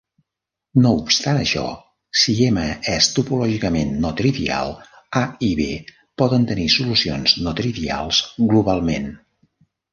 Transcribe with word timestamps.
No 0.85 0.91
obstant 1.01 1.39
això, 1.41 1.65
si 2.21 2.35
M 2.45 2.63
és 2.95 3.09
topològicament 3.19 3.93
no 4.07 4.13
trivial, 4.23 4.73
A 5.23 5.25
i 5.51 5.53
B 5.61 5.69
poden 6.25 6.51
tenir 6.55 6.69
solucions 6.79 7.39
no-trivials 7.49 8.27
globalment. 8.55 9.11